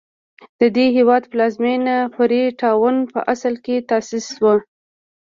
د 0.59 0.61
دې 0.75 0.85
هېواد 0.97 1.23
پلازمېنه 1.31 1.95
فري 2.15 2.43
ټاون 2.61 2.95
په 3.13 3.19
اصل 3.33 3.53
کې 3.65 3.75
تاسیس 3.89 4.25
شوه. 4.35 4.53